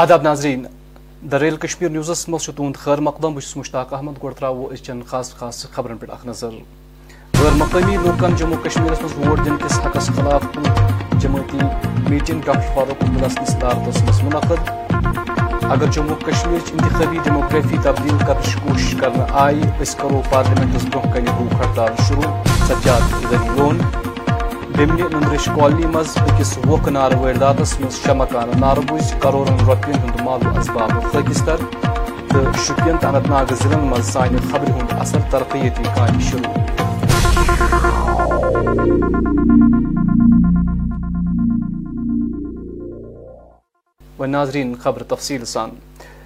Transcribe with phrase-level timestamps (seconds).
[0.00, 0.66] ناظرین نظرین
[1.30, 2.24] دریل کشمیر نیوزس
[2.56, 6.50] تہد خیر مقدم بس مشتاق احمد ترو چین خاص خاص خبرن پہ اخ نظر
[7.38, 10.44] غیر مقامی لوکن جموں کشمیر مز ووٹ دن کس حقس خلاف
[11.20, 11.58] جماعتی
[12.08, 18.24] میٹنگ ڈاکٹر فاروق مز منعقد اگر جموں کشمیر انتخابی ڈیموکریفی تبدیل
[18.62, 23.68] کوشش کرنے آئی اس کرو پارلیمنٹس برہ ہڑتال شروع سجاد ڈمہ
[24.78, 26.16] نندریش کالنی مز
[26.84, 31.64] و نار ودات من شمتان نار گز کرورن روپین ہند اسباب باپستر
[32.32, 35.80] تو شپین تو انت ناگ ضلع مانہ خبر اثر طرفیت
[36.30, 36.54] شروع
[44.82, 45.14] خبر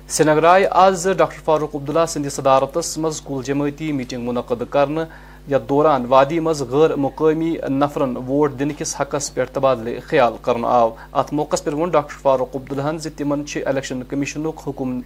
[0.09, 0.45] سری نگر
[0.87, 4.87] آز ڈاکٹر فاروق عبداللہ سدالتس مز جماعتی میٹنگ منعقد کر
[5.51, 10.65] یتھ دوران وادی مز غیر مقامی نفرن ووٹ دن کس حقس پہ پبادل خیال کرن
[10.65, 10.89] آو
[11.23, 14.99] ات موقع پہ one doctor Farooq Abdullah Abdullah election commission حکم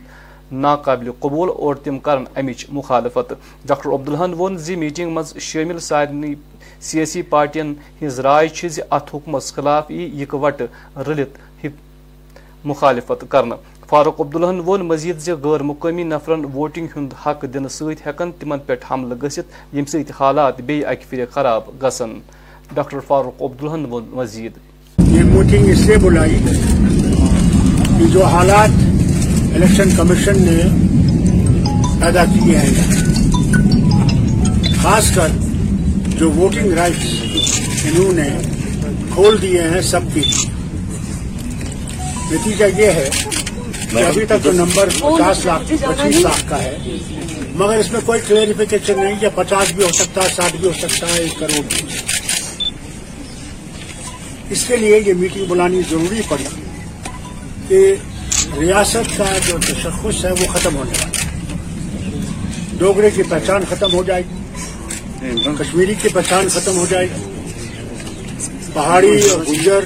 [0.66, 3.32] ناقابل قبول اور تم کرن امچ مخالفت
[3.66, 6.32] ڈاکٹر عبدالحن وون زی میٹنگ مز شامل سارنی
[6.90, 10.62] سیاسی پارٹین ہز رائے زی ات حکمس خلاف ای یکوٹ
[11.08, 11.66] رلت
[12.64, 13.56] مخالفت کرنا
[13.90, 18.58] فاروق عبداللہن وون مزید زِ غٲر مقٲمی نفرن ووٹنگ ہُنٛد حق دِنہٕ سۭتۍ ہٮ۪کن تِمن
[18.66, 22.10] پٮ۪ٹھ حملہٕ گٔژھِتھ ییٚمہِ سۭتۍ حالات بیٚیہِ اَکہِ پھِرِ خراب گژھن
[22.74, 24.52] ڈاکٹر فاروق عبداللہن ووٚن مزید
[25.14, 26.38] یہ میٹنگ اس لیے بلائی
[27.98, 28.68] کہ جو حالات
[29.54, 30.60] الیکشن کمیشن نے
[32.00, 32.92] پیدا کیے ہیں
[34.82, 35.28] خاص کر
[36.18, 38.28] جو ووٹنگ رائٹس انہوں نے
[39.14, 40.56] کھول دیے ہیں سب کے لیے
[42.32, 43.08] نتیجہ یہ ہے
[43.90, 46.76] کہ ابھی تک تو نمبر پچاس لاکھ پچیس لاکھ کا ہے
[47.56, 50.72] مگر اس میں کوئی کلیریفیکیشن نہیں کہ پچاس بھی ہو سکتا ہے ساٹھ بھی ہو
[50.80, 51.86] سکتا ہے ایک کروڑ بھی
[54.56, 56.44] اس کے لیے یہ میٹنگ بلانی ضروری پڑی
[57.68, 57.80] کہ
[58.58, 61.56] ریاست کا جو تشخص ہے وہ ختم ہو جائے
[62.78, 64.22] ڈوگرے کی پہچان ختم ہو جائے
[65.58, 67.06] کشمیری کی پہچان ختم ہو جائے
[68.74, 69.84] پہاڑی اور گجر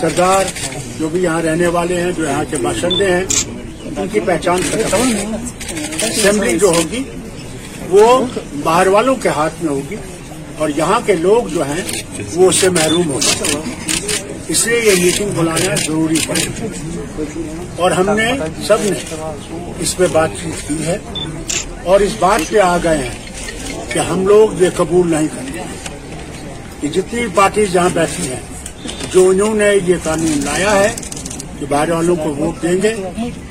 [0.00, 0.52] سردار
[0.98, 3.24] جو بھی یہاں رہنے والے ہیں جو یہاں کے باشندے ہیں
[3.96, 4.60] ان کی پہچان
[6.08, 7.02] اسمبلی جو ہوگی
[7.90, 8.04] وہ
[8.62, 9.96] باہر والوں کے ہاتھ میں ہوگی
[10.58, 11.82] اور یہاں کے لوگ جو ہیں
[12.34, 13.60] وہ اس سے محروم ہوگا
[14.54, 17.26] اس لیے یہ میٹنگ بلانا ضروری ہے
[17.82, 18.30] اور ہم نے
[18.66, 19.26] سب نے
[19.86, 20.96] اس پہ بات چیت کی ہے
[21.92, 25.60] اور اس بات پہ آ گئے ہیں کہ ہم لوگ بے قبول نہیں گے
[26.80, 28.40] کہ جتنی پارٹیز یہاں بیٹھی ہیں
[29.14, 30.92] جو انہوں نے یہ قانون لایا ہے
[31.58, 32.92] کہ باہر والوں کو ووٹ دیں گے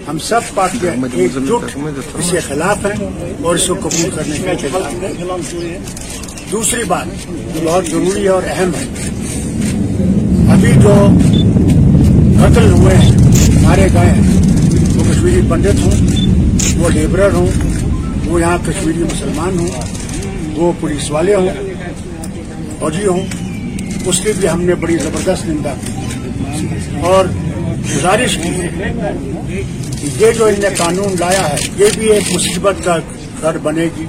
[0.08, 0.88] ہم سب پارٹی
[2.14, 3.10] اس کے خلاف ہیں
[3.44, 5.38] اور اس کو قبول کرنے کا
[6.52, 8.86] دوسری بات جو بہت ضروری ہے اور اہم ہے
[10.56, 10.96] ابھی جو
[12.42, 14.40] قتل ہوئے ہیں مارے گئے ہیں
[14.96, 17.48] وہ کشمیری پنڈت ہوں وہ لیبرر ہوں
[18.28, 21.72] وہ یہاں کشمیری مسلمان ہوں وہ پولیس والے ہوں
[22.80, 23.41] فوجی ہوں
[24.10, 27.26] اس کی بھی ہم نے بڑی زبردست نندا کی اور
[27.96, 28.50] گزارش کی
[30.20, 32.96] یہ جو انہیں قانون لایا ہے یہ بھی ایک مصیبت کا
[33.42, 34.06] گھر بنے گی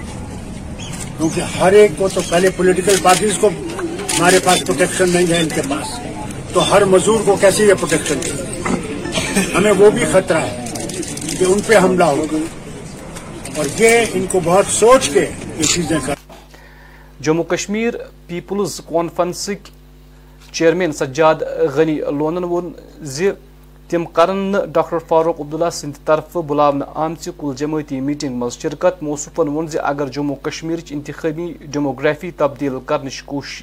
[1.16, 3.48] کیونکہ ہر ایک کو تو پہلے پولیٹیکل پارٹیز کو
[3.78, 5.98] ہمارے پاس پروٹیکشن نہیں ہے ان کے پاس
[6.54, 11.76] تو ہر مزدور کو کیسے یہ پروٹیکشن ہمیں وہ بھی خطرہ ہے کہ ان پہ
[11.84, 12.38] حملہ ہوگا
[13.56, 15.24] اور یہ ان کو بہت سوچ کے
[15.58, 16.14] یہ چیزیں کر
[17.26, 17.94] Jammu Kashmir
[18.26, 19.48] peoples conference
[20.56, 21.42] chairman Sajad
[21.74, 22.70] Gani لونن وون
[23.16, 23.30] زی
[24.16, 29.02] کرن ڈاکٹر فاروق عبداللہ سند طرف بلان آمچہ کل جماعتی میٹنگ مز شرکت
[29.36, 32.74] وون زی اگر جموں کشمیر انتخابی ڈیموگرافی تبدیل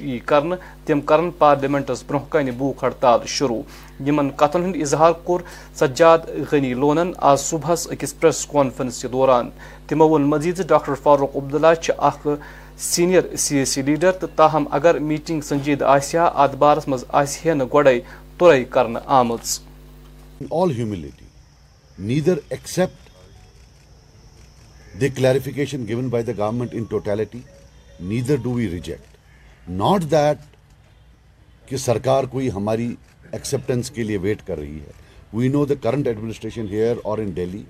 [0.00, 0.54] ای کرن
[0.86, 3.60] تم پارلیمنٹس برہ کن بھوک ہڑتال شروع
[4.08, 5.40] یمن کتن ہند اظہار کور
[5.80, 7.12] سجاد غنی لونن
[7.44, 9.50] صبح اکس پریس کانفرنس کے دوران
[9.88, 12.26] تمو مزید ڈاکٹر فاروق عبداللہ اخ
[12.82, 17.54] senior C A C leader تو تاہم اگر میٹنگ سنجید آسیا اتھ بارس مز آسیا
[17.54, 17.92] نہ گوڈے
[18.38, 19.58] ترے کرن arms
[20.60, 21.26] all humility
[22.08, 23.00] neither accept
[25.00, 27.40] the clarification given by the government in totality
[28.00, 29.08] neither do we reject
[29.70, 30.38] not that
[31.68, 32.88] کہ سرکار کوئی ہماری
[33.30, 34.92] ایکسپٹنس کے لیے ویٹ کر رہی ہے
[35.32, 37.62] we know the current administration here اور in daily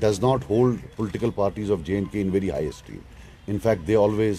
[0.00, 3.02] does not hold political parties of J and K in very high esteem
[3.50, 4.38] in fact they always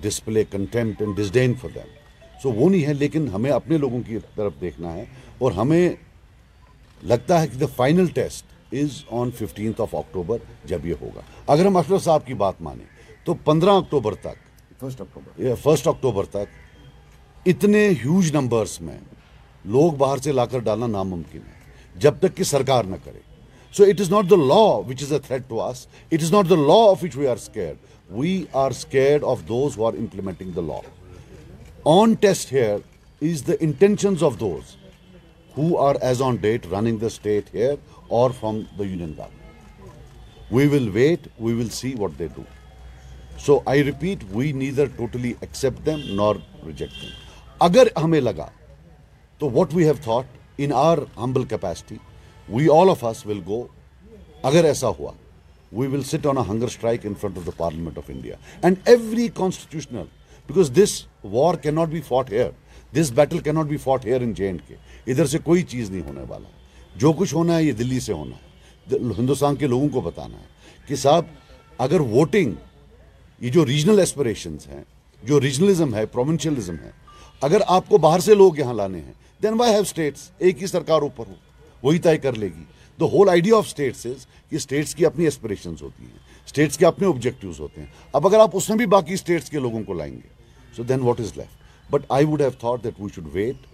[0.00, 1.86] display contempt and disdain for them
[2.42, 5.04] so وہ نہیں ہے لیکن ہمیں اپنے لوگوں کی طرف دیکھنا ہے
[5.42, 5.88] اور ہمیں
[7.10, 10.36] لگتا ہے کہ the final test is on fifteenth of October
[10.68, 11.20] جب یہ ہوگا
[11.52, 12.84] اگر ہم اشرف صاحب کی بات مانیں
[13.24, 14.44] تو پندرہ اکتوبر تک
[14.80, 18.98] فرسٹ اکتوبر فرسٹ اکتوبر تک اتنے ہیوج نمبرس میں
[19.74, 23.18] لوگ باہر سے لا کر ڈالنا ناممکن ہے جب تک کہ سرکار نہ کرے
[23.76, 26.48] so it is not the law which is a threat to us it is not
[26.50, 27.72] the law of which we are scared
[28.14, 30.78] we are scared of those who are implementing the law
[32.00, 32.76] on test here
[33.30, 34.74] is the intentions of those
[35.56, 37.72] who are as on date running the state here
[38.18, 39.12] اور from the union
[40.50, 42.42] we will wait we will see what they do
[43.46, 46.34] so I repeat we neither totally accept them nor
[46.66, 47.10] reject them
[47.68, 48.46] اگر ہمیں لگا
[49.38, 51.96] تو what we have thought in our humble capacity
[52.48, 53.62] we all of us will go
[54.52, 55.12] اگر ایسا ہوا
[55.72, 60.02] we will sit on hunger strike of the parliament of India and every constitutional
[60.48, 61.00] because this
[61.32, 62.50] war can not be fought here
[63.00, 64.74] this battle can not be fought here in J and K
[65.12, 66.48] ادھر سے کوئی چیز نہیں ہونے والا
[67.00, 70.84] جو کچھ ہونا ہے یہ دلی سے ہونا ہے ہندوستان کے لوگوں کو بتانا ہے
[70.86, 71.24] کہ صاحب
[71.86, 72.54] اگر ووٹنگ
[73.44, 74.82] یہ جو ریجنل ایسپریشنز ہیں
[75.28, 76.90] جو ریجنلزم ہے پروونشلزم ہے
[77.46, 79.12] اگر آپ کو باہر سے لوگ یہاں لانے ہیں
[79.42, 81.34] دین وائی ہیو اسٹیٹس ایک ہی سرکار اوپر ہو
[81.82, 82.62] وہی طے کر لے گی
[83.04, 83.72] ہول آئیڈیا آف
[84.50, 88.50] اسٹیٹس کی اپنی اسپریشنز ہوتی ہیں اسٹیٹس کے اپنے آبجیکٹیوز ہوتے ہیں اب اگر آپ
[88.56, 90.28] اس میں بھی باقی اسٹیٹس کے لوگوں کو لائیں گے
[90.76, 92.42] so then what is left but I would
[93.32, 93.66] wait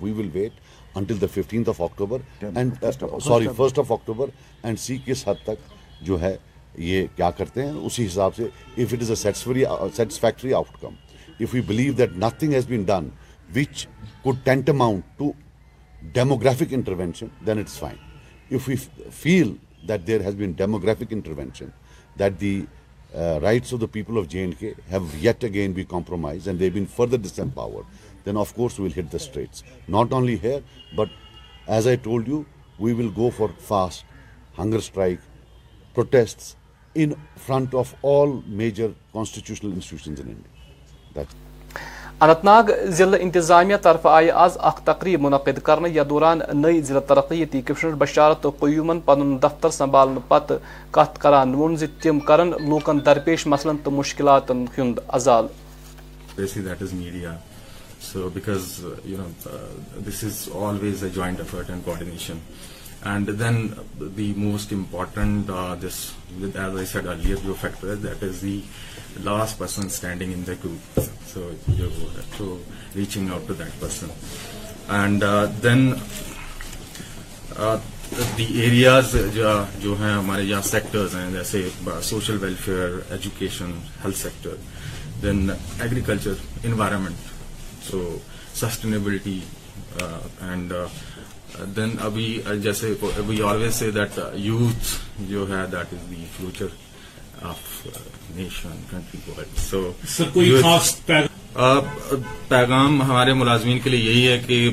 [0.00, 0.52] well wait
[0.96, 1.44] until the
[1.78, 2.20] October
[4.62, 5.68] and see کس حد تک
[6.06, 6.36] جو ہے
[6.88, 8.48] یہ کیا کرتے ہیں اسی حساب سے
[16.12, 17.98] demographic intervention, then it's fine.
[18.48, 19.56] If we feel
[19.86, 21.72] that there has been demographic intervention,
[22.16, 22.66] that the
[23.14, 26.86] uh, rights of the people of J&K have yet again been compromised and they've been
[26.86, 27.86] further disempowered,
[28.24, 29.62] then of course we'll hit the straits.
[29.88, 30.62] Not only here,
[30.96, 31.08] but
[31.66, 32.46] as I told you,
[32.78, 34.04] we will go for fast,
[34.54, 35.20] hunger strike,
[35.94, 36.56] protests
[36.94, 40.50] in front of all major constitutional institutions in India.
[41.14, 41.80] That's
[42.44, 47.44] Anantnag ضلع انتظامیہ طرف آئی آز اخ تقریب منعقد کرنے یا دوران نئی ضلع ترقی
[47.98, 49.68] بشارت قیومن پن دفتر
[50.28, 50.52] پت
[50.92, 51.68] پتہ کران و
[52.02, 55.46] تم کرن لوکن درپیش مسلن تو مشکلات ہند عزال
[63.08, 63.66] and then
[64.16, 65.50] the most important
[67.60, 68.58] factor ہے
[69.24, 71.00] last person standing in the group
[71.32, 71.48] so
[72.36, 72.56] through
[72.96, 74.06] reaching out to that person
[74.94, 75.24] and
[75.62, 75.92] then
[78.38, 81.68] the areas جو ہیں ہمارے یہاں سیکٹرز ہیں جیسے
[82.10, 83.70] social welfare education
[84.04, 84.54] health sector
[85.22, 87.28] then agriculture environment
[87.90, 88.04] so
[88.60, 89.38] sustainability
[90.02, 90.72] and
[91.76, 92.26] then ابھی
[92.62, 92.92] جیسے
[93.26, 94.96] we always say that youth
[95.30, 97.86] جو ہے that is the future of
[98.36, 100.94] nation country خاص
[102.48, 104.70] پیغام ہمارے ملازمین کے لیے یہی ہے کہ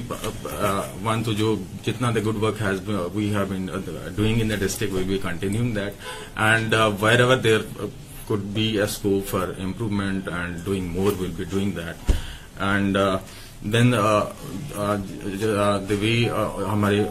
[1.06, 1.56] ون تو جو
[1.86, 2.82] جتنا the good work has
[3.16, 3.70] we have been
[4.16, 6.76] doing in the district we be continue that and
[7.20, 7.62] wherever there
[8.28, 12.12] could be a scope for improvement and doing more will be doing that
[12.62, 12.98] and
[13.64, 13.92] then
[15.90, 16.14] the way
[16.72, 17.04] ہمارے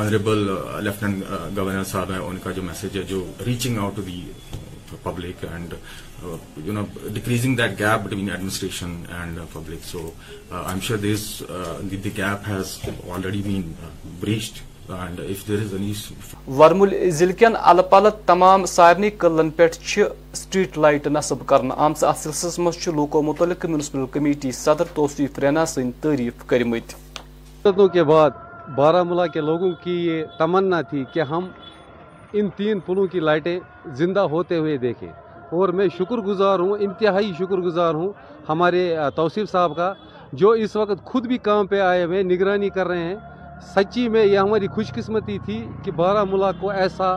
[0.00, 0.48] honourable
[0.84, 1.22] lieutenant
[1.56, 4.20] governor صاحب ہیں ان کا جو message ہے جو reaching out to the
[5.02, 5.74] public and
[6.64, 10.10] you know decreasing that gap between administration and public so
[10.50, 11.24] I am sure this
[11.90, 12.76] the gap has
[13.14, 13.72] already been
[14.20, 14.60] breached
[16.58, 17.80] ورمل ضلع کن ال
[18.26, 20.04] تمام سارے کلن پیچھے
[20.40, 25.90] سٹریٹ لائٹ نصب کرنا سلسلس سے مسجد لوکو متعلق میونسپل کمیٹی صدر توصیف رینا سن
[26.00, 26.92] تعریف کرمت
[27.64, 28.30] ستوں کے بعد
[28.76, 31.46] بارہ کے لوگوں کی یہ تمنا تھی کہ ہم
[32.38, 33.58] ان تین پلوں کی لائٹیں
[33.98, 38.12] زندہ ہوتے ہوئے دیکھیں اور میں شکر گزار ہوں انتہائی شکر گزار ہوں
[38.48, 39.92] ہمارے توصیف صاحب کا
[40.42, 43.14] جو اس وقت خود بھی کام پہ آئے ہوئے نگرانی کر رہے ہیں
[43.74, 47.14] سچی میں یہ ہماری خوش قسمتی تھی کہ بارہ ملا کو ایسا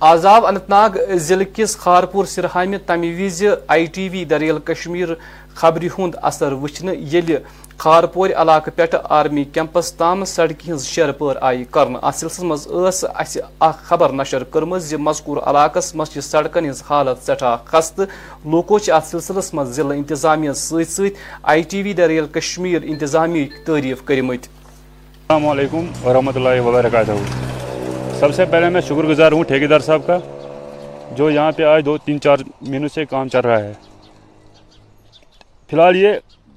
[0.00, 3.42] آزاو اننت ناگ ضلع کس کارپور سرہام تمویز
[3.74, 5.08] آئی ٹی وی دریل کشمیر
[5.56, 6.88] خبر ہند اثر وچن
[7.78, 13.04] خارپور علاقہ آرمی کیمپس تام سڑکہ ہز شیر پور آئی كر اتھ سلسلے مز
[13.88, 14.42] خبر نشر
[14.86, 18.02] زی مذکور علاقہ مز سڑکن ہز حالت سٹھا خستہ
[18.44, 21.00] لوکو ات سلسلس ضلع انتظامیہ ست
[21.52, 27.22] آئی ٹی وی دریل کشمیر انتظامی تعریف السلام علیکم ورحمۃ اللہ وبرکاتہ
[28.20, 30.16] سب سے پہلے میں شکر گزار ہوں ٹھیکیدار صاحب کا
[31.16, 32.36] جو یہاں پہ آج دو تین چار
[32.68, 33.72] مہینوں سے کام چل رہا ہے
[35.70, 36.12] فی الحال یہ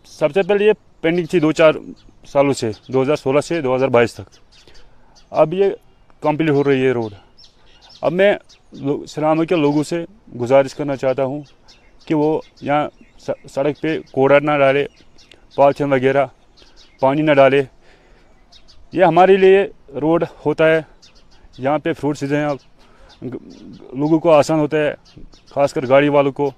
[0.08, 1.74] سب سے پہلے یہ پینڈنگ تھی دو چار
[2.32, 4.38] سالوں سے دو ہزار سولہ سے دو ہزار بائیس تک
[5.42, 5.70] اب یہ
[6.22, 7.14] کمپلیٹ ہو رہی ہے روڈ
[8.02, 8.34] اب میں
[8.94, 10.04] اسلامیہ کے لوگوں سے
[10.42, 11.42] گزارش کرنا چاہتا ہوں
[12.06, 12.30] کہ وہ
[12.62, 14.86] یہاں سڑک پہ کوڑا نہ ڈالے
[15.56, 16.26] پالتھین وغیرہ
[17.02, 17.62] پانی نہ ڈالے
[18.94, 19.66] یہ ہمارے لیے
[20.06, 20.82] روڈ ہوتا ہے
[21.64, 23.28] یہاں پہ فروٹ سیزن ہے
[24.00, 24.94] لوگوں کو آسان ہوتا ہے
[25.54, 26.50] خاص کر گاڑی والوں کو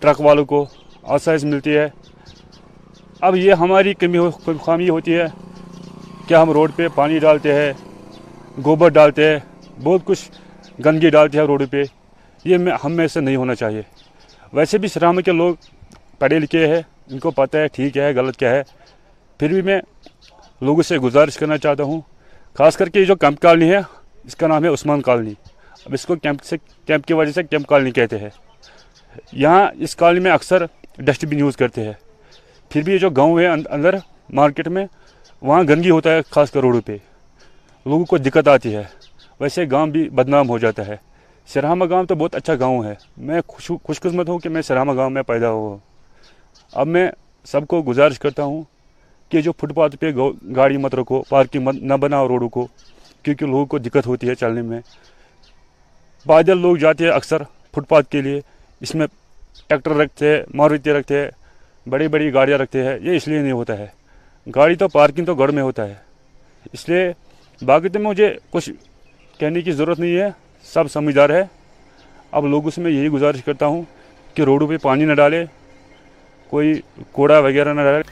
[0.00, 0.64] ٹرک والوں کو
[1.14, 1.86] آسائش ملتی ہے
[3.28, 4.18] اب یہ ہماری کمی
[4.64, 5.24] خامی ہوتی ہے
[6.28, 7.72] کہ ہم روڈ پہ پانی ڈالتے ہیں
[8.64, 9.38] گوبر ڈالتے ہیں
[9.84, 11.82] بہت کچھ گندگی ڈالتے ہیں روڈ پہ
[12.44, 13.82] یہ ہم میں سے نہیں ہونا چاہیے
[14.56, 15.54] ویسے بھی سرامہ کے لوگ
[16.18, 16.80] پڑھے لکھے ہیں
[17.10, 18.62] ان کو پتہ ہے ٹھیک ہے غلط کیا ہے
[19.38, 19.80] پھر بھی میں
[20.66, 22.00] لوگوں سے گزارش کرنا چاہتا ہوں
[22.58, 23.80] خاص کر کے یہ جو کمپ کالنی ہے
[24.26, 25.32] اس کا نام ہے عثمان کالنی
[25.86, 28.28] اب اس کو کیمپ سے کیمپ کی وجہ سے کیمپ کالنی کہتے ہیں
[29.42, 30.64] یہاں اس کالنی میں اکثر
[31.06, 31.92] ڈسٹ بن یوز کرتے ہیں
[32.70, 33.96] پھر بھی یہ جو گاؤں ہے اندر
[34.40, 34.84] مارکیٹ میں
[35.42, 36.96] وہاں گندگی ہوتا ہے خاص کر روڈوں پہ
[37.86, 38.84] لوگوں کو دقت آتی ہے
[39.40, 40.96] ویسے گاؤں بھی بدنام ہو جاتا ہے
[41.52, 42.94] سرہما گاؤں تو بہت اچھا گاؤں ہے
[43.28, 45.78] میں خوش خوش قسمت ہوں کہ میں سراما گاؤں میں پیدا ہوا ہوں
[46.80, 47.08] اب میں
[47.50, 48.62] سب کو گزارش کرتا ہوں
[49.30, 50.10] کہ جو فٹ پاتھ پہ
[50.56, 52.66] گاڑی مت رکھو پارکنگ مت نہ بناؤ روڈوں کو
[53.24, 54.80] کیونکہ لوگوں کو دقت ہوتی ہے چلنے میں
[56.26, 57.42] بادل لوگ جاتے ہیں اکثر
[57.74, 58.40] فٹ پاتھ کے لیے
[58.84, 59.06] اس میں
[59.66, 63.52] ٹیکٹر رکھتے ہیں ماروتی رکھتے ہیں بڑی بڑی گاڑیاں رکھتے ہیں یہ اس لیے نہیں
[63.52, 63.86] ہوتا ہے
[64.54, 65.94] گاڑی تو پارکنگ تو گھر میں ہوتا ہے
[66.72, 67.10] اس لیے
[67.66, 68.70] باقی تو مجھے کچھ
[69.38, 70.28] کہنے کی ضرورت نہیں ہے
[70.72, 71.42] سب سمجھدار ہے
[72.38, 73.82] اب لوگوں سے میں یہی گزارش کرتا ہوں
[74.34, 75.44] کہ روڈوں پہ پانی نہ ڈالے
[76.50, 76.72] کوئی
[77.12, 78.02] کوڑا وغیرہ نہ ڈالے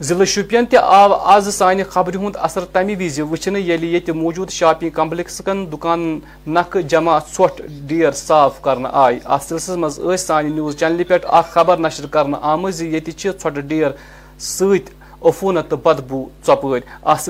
[0.00, 4.90] ضلع شوپین تہ آو آز سانہ خبر ہند اثر تمہ وز یل وچنہیل موجود شاپنگ
[4.94, 6.18] کمپلیکسکن دکان
[6.54, 7.54] نکھ جمع ھوٹ
[7.88, 12.74] ڈیر صاف كرن آئی ات سلسلس مز سانہ نیوز چینلہ اخ خبر نشر كرن آمت
[12.74, 13.90] زھٹ ڈیر
[14.38, 14.90] ست
[15.28, 17.20] عفونت تو بدبو ات ٹوپر اِت آز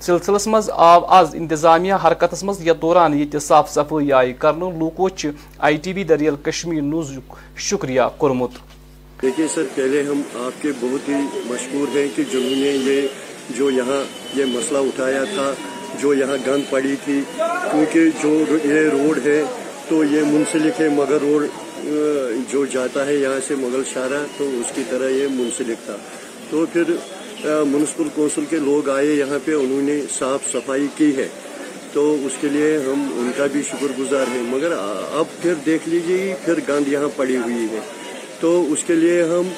[0.00, 5.04] سلسلس مز آو آز انتظامیہ انتظامہ مز مزھ دوران یتہ صاف صفائی آئی كرن لوکو
[5.58, 7.18] آئی ٹی وی دريل کشمیر نوزی
[7.70, 8.54] شکریہ کورمت
[9.26, 11.14] دیکھیے سر پہلے ہم آپ کے بہت ہی
[11.46, 13.06] مشہور ہیں کہ جنہوں نے یہ
[13.56, 14.02] جو یہاں
[14.38, 15.46] یہ مسئلہ اٹھایا تھا
[16.00, 18.30] جو یہاں گند پڑی تھی کیونکہ جو
[18.64, 19.40] یہ روڈ ہے
[19.88, 21.46] تو یہ منسلک ہے مگر روڈ
[22.52, 25.96] جو جاتا ہے یہاں سے مغل شارہ تو اس کی طرح یہ منسلک تھا
[26.50, 26.94] تو پھر
[27.42, 31.28] میونسپل کونسل کے لوگ آئے یہاں پہ انہوں نے صاف صفائی کی ہے
[31.92, 34.72] تو اس کے لیے ہم ان کا بھی شکر گزار ہیں مگر
[35.20, 37.80] اب پھر دیکھ لیجیے پھر گند یہاں پڑی ہوئی ہے
[38.40, 39.48] تو اس کے لیے ہم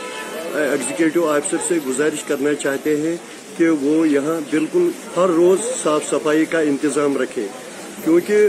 [0.57, 3.17] ایگزیکٹو آفیسر سے گزارش کرنا چاہتے ہیں
[3.57, 7.47] کہ وہ یہاں بالکل ہر روز صاف صفائی کا انتظام رکھے
[8.05, 8.47] کیونکہ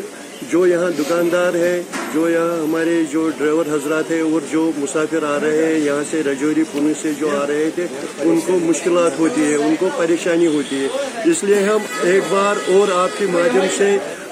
[0.51, 1.81] جو یہاں دکاندار ہے
[2.13, 6.21] جو یہاں ہمارے جو ڈرائیور حضرات ہیں اور جو مسافر آ رہے ہیں یہاں سے
[6.25, 7.85] رجوری پونے سے جو آ رہے تھے
[8.29, 12.69] ان کو مشکلات ہوتی ہے ان کو پریشانی ہوتی ہے اس لیے ہم ایک بار
[12.75, 13.89] اور آپ کے مادھیم سے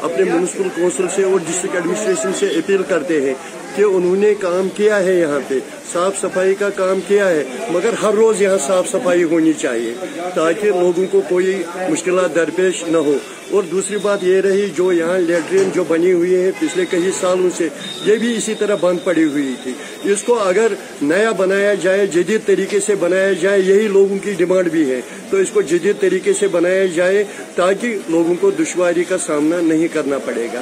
[0.09, 3.33] اپنے میونسپل کونسل سے اور ڈسٹرکٹ ایڈمنسٹریشن سے اپیل کرتے ہیں
[3.75, 5.59] کہ انہوں نے کام کیا ہے یہاں پہ
[5.91, 9.93] صاف صفائی کا کام کیا ہے مگر ہر روز یہاں صاف صفائی ہونی چاہیے
[10.35, 11.55] تاکہ لوگوں کو کوئی
[11.89, 13.13] مشکلات درپیش نہ ہو
[13.57, 17.49] اور دوسری بات یہ رہی جو یہاں لیٹرین جو بنی ہوئی ہیں پچھلے کئی سالوں
[17.57, 17.67] سے
[18.05, 19.73] یہ بھی اسی طرح بند پڑی ہوئی تھی
[20.13, 20.73] اس کو اگر
[21.11, 25.37] نیا بنایا جائے جدید طریقے سے بنایا جائے یہی لوگوں کی ڈیمانڈ بھی ہے تو
[25.45, 27.23] اس کو جدید طریقے سے بنایا جائے
[27.55, 30.61] تاکہ لوگوں کو دشواری کا سامنا نہیں کرنا پڑے گا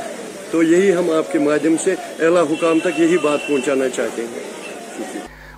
[0.52, 4.54] تو یہی ہم آپ کے مادھیم سے اعلیٰ حکام تک یہی بات پہنچانا چاہتے ہیں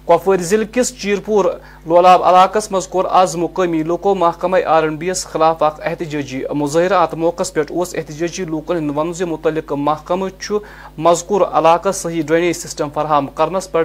[0.08, 1.46] کپوار ضلع کس چیرپور
[1.86, 6.40] لولاب علاقہ مز کور آز مقامی لوکو محکمہ آر این بی یس خلاف اخ احتجاجی
[6.56, 10.26] مظاہرہ ات موقع پہ اس احتجاجی لوکن ہند ون متعلق محکمہ
[11.08, 13.84] مذکور علاقہ صحیح ڈرینیج سسٹم فراہم کرنس پر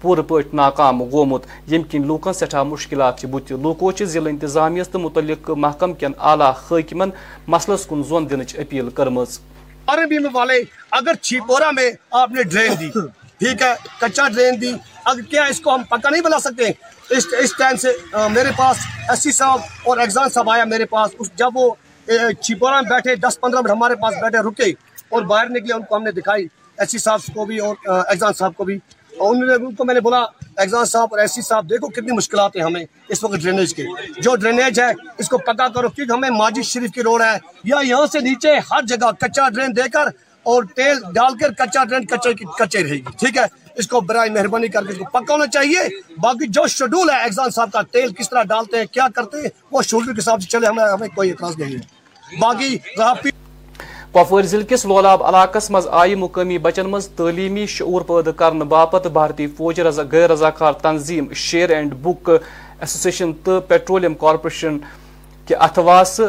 [0.00, 5.92] پور پٹ ناکام گومت یم کن لوکن سٹھا مشکلات بت لوکو ضلع انتظامیس متعلق محکم
[6.00, 7.10] کن اعلی حاکمن
[7.54, 9.18] مسلس کن زون دنچ اپیل کرم
[9.86, 10.60] میں والے
[11.00, 12.90] اگر آپ نے ڈرین دی
[13.40, 14.72] ٹھیک ہے کچا ڈرین دی
[15.04, 16.64] اگر کیا اس کو ہم پکا نہیں بنا سکتے
[17.16, 17.88] اس اس ٹائم سے
[18.34, 18.78] میرے پاس
[19.10, 21.70] ایسی صاحب اور ایگزام صاحب آیا میرے پاس اس جب وہ
[22.14, 24.70] چھپورا میں بیٹھے دس پندرہ منٹ ہمارے پاس بیٹھے رکے
[25.14, 26.46] اور باہر نکلے ان کو ہم نے دکھائی
[26.80, 28.78] ایس سی صاحب کو بھی اور ایگزام صاحب کو بھی
[29.24, 32.56] اور نے ان کو میں بولا ایگزام صاحب اور ایس سی صاحب دیکھو کتنی مشکلات
[32.56, 32.80] ہیں ہمیں
[33.16, 33.84] اس وقت ڈرینیج کے
[34.22, 34.90] جو ڈرینیج ہے
[35.24, 37.36] اس کو پکا کرو کیونکہ ہمیں ماجد شریف کی روڈ ہے
[37.72, 40.08] یا یہاں سے نیچے ہر جگہ کچا ڈرین دے کر
[40.48, 43.42] اور تیل ڈال کر کچا ٹرینڈ کچے کچے رہے گی ٹھیک ہے
[43.78, 45.78] اس کو برائے مہربانی کر کے اس کو پکا ہونا چاہیے
[46.22, 49.48] باقی جو شیڈول ہے ایگزام صاحب کا تیل کس طرح ڈالتے ہیں کیا کرتے ہیں
[49.70, 53.30] وہ شیڈول کے حساب سے چلے ہمیں ہمیں کوئی اعتراض نہیں ہے باقی رہا پی
[54.12, 59.06] کپور ضلع کس لولاب علاقس مز آئی مقامی بچن مز تعلیمی شعور پیدا کرنے باپت
[59.16, 64.78] بھارتی فوج رضا غیر رضاکار تنظیم شیئر اینڈ بک ایسوسیشن تو پیٹرولیم کارپوریشن
[65.46, 66.20] کے اتواس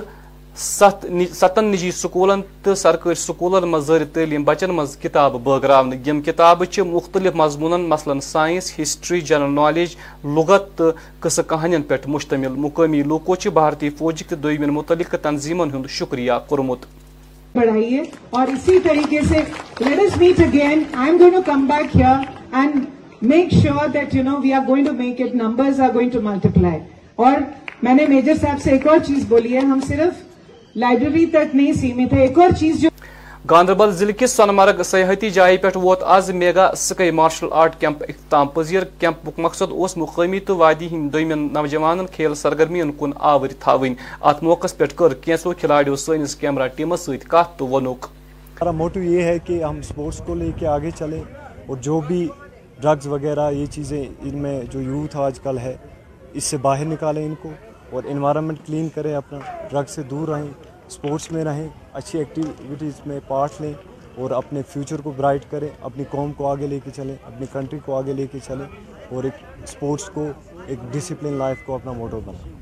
[0.55, 6.79] ستن نجی سکولن تو سرکاری سکولن مزاری تعلیم بچن مز کتاب بغراون یم کتاب چھ
[6.87, 9.95] مختلف مضمونن مثلا سائنس ہسٹری جنرل نالیج
[10.35, 10.89] لغت تو
[11.23, 15.85] کس کہانین پیٹھ مشتمل مقامی لوکو چھ بھارتی فوجی تو دوئی من متعلق تنظیمن ہند
[15.99, 16.85] شکریہ قرمت
[17.57, 19.41] اور اسی طریقے سے
[19.85, 22.17] let us meet again I'm going to come back here
[22.63, 22.85] and
[23.33, 26.21] make sure that you know we are going to make it numbers are going to
[26.31, 26.77] multiply
[27.25, 27.39] اور
[27.83, 30.21] میں نے میجر صاحب سے ایک اور چیز بولی ہے ہم صرف
[30.79, 32.89] لائبریری تک نہیں سیمت ہے ایک اور چیز جو
[33.49, 38.03] گاندربل ضلع کے سون مرگ سیاحتی جائے پہ ووت آز میگا سکے مارشل آرٹ کیمپ
[38.09, 43.49] اختتام پذیر کیمپک مقصد اس مقامی تو وادی ہند دم نوجوان کھیل سرگرمین کن آور
[43.63, 43.93] تھوین
[44.31, 48.05] ات موقع پہ کر کینسو کھلاڑیوں سنس کیمرہ ٹیمس ست کت تو ونوک
[48.61, 51.21] ہمارا موٹو یہ ہے کہ ہم سپورٹس کو لے کے آگے چلیں
[51.67, 52.27] اور جو بھی
[52.81, 55.75] ڈرگز وغیرہ یہ چیزیں ان میں جو یوتھ آج کل ہے
[56.33, 57.49] اس سے باہر نکالیں ان کو
[57.95, 59.37] اور انوائرمنٹ کلین کریں اپنا
[59.71, 60.45] ڈرگ سے دور رہیں
[60.87, 61.67] اسپورٹس میں رہیں
[61.99, 63.73] اچھی ایکٹیویٹیز میں پارٹ لیں
[64.21, 67.79] اور اپنے فیوچر کو برائٹ کریں اپنی قوم کو آگے لے کے چلیں اپنی کنٹری
[67.85, 68.65] کو آگے لے کے چلیں
[69.15, 70.25] اور ایک اسپورٹس کو
[70.67, 72.53] ایک ڈسپلن لائف کو اپنا موٹو بنائیں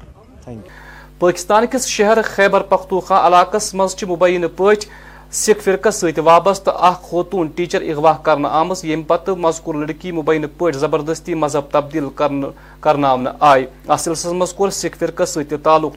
[0.43, 4.73] تھینک یو پاکستان کس شہر خیبر پختوخہ علاقہ مز مبینہ پہ
[5.37, 8.37] سکھ فرقس ست وابستہ اخ خوتون ٹیچر اغوا کر
[8.83, 12.95] یم پتہ مذکور لڑکی مبینہ پٹ زبردستی مذہب تبدیل کر
[13.99, 15.23] سلسلس من کور سکھ فرقہ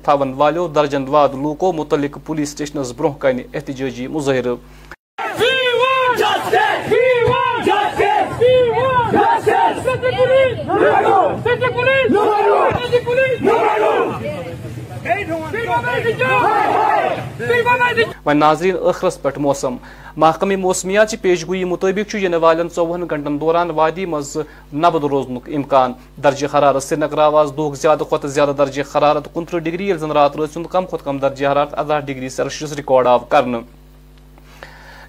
[0.04, 4.48] تھون والو درجن واد لوکو متعلق پولیس سٹیشنس بروہ کن احتجاجی مظاہر
[18.26, 18.44] و
[18.86, 19.76] اخرس پہ موسم
[20.24, 24.36] محکمہ موسمیات چی پیش گوئی مطابق ین والن ژوہن گھنٹن دوران وادی مز
[24.74, 25.92] نبد روزن امکان
[26.24, 30.10] درجہ حرارت سری نگر آواز دہ زیادہ کھت زیادہ درجہ حرارت کنتہ ڈگری یل زن
[30.20, 33.58] رات رات کم کھت کم درجہ حرارت اردہ ڈگری سیلسیس ریکارڈ آو کرنے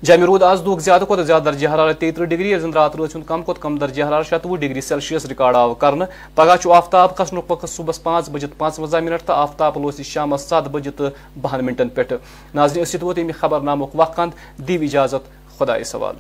[0.06, 3.76] جمہ رود آز زیادہ زیادہ کھت درجہ حرارت تیتہ ڈگری رات روزیوں کم کھت کم
[3.80, 5.94] درجہ حرارت شتوہ ڈگری سیلس ریکارڈ آو کر
[6.36, 10.68] پگہ آفتاب کھسن وقت صبح پانچ بجت پانچ ونہ منٹ تو آفتاب لوس شام سات
[10.72, 11.08] بجے تو
[11.42, 12.02] بہن منٹن پہ
[12.56, 16.16] ناظرین ووت امہ خبر نامک وقت دیو اجازت خدائے سوال